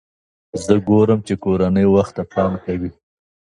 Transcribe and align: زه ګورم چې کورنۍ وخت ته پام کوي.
زه 0.63 0.73
ګورم 0.87 1.19
چې 1.27 1.33
کورنۍ 1.43 1.85
وخت 1.95 2.13
ته 2.17 2.23
پام 2.31 2.53
کوي. 2.65 2.91